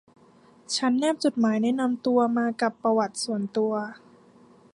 [0.75, 3.73] ฉันแนบจดหมายแนะนำตัวมากับปะวัติส่วนตัว